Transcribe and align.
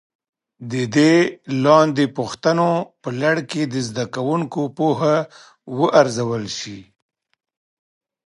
د 0.71 0.73
دې 0.95 1.13
لاندې 1.63 2.05
پوښتنو 2.17 2.71
په 3.01 3.09
لړ 3.21 3.35
کې 3.51 3.61
د 3.73 3.75
زده 3.87 4.05
کوونکو 4.15 4.61
پوهه 4.77 5.15
وارزول 5.79 6.45
شي. 6.59 6.79